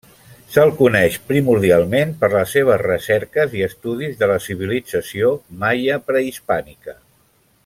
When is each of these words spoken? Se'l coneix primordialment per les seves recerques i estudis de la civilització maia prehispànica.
Se'l 0.53 0.69
coneix 0.77 1.17
primordialment 1.31 2.15
per 2.23 2.29
les 2.35 2.55
seves 2.57 2.81
recerques 2.85 3.55
i 3.59 3.63
estudis 3.69 4.19
de 4.23 4.33
la 4.35 4.41
civilització 4.49 5.33
maia 5.65 6.03
prehispànica. 6.11 7.01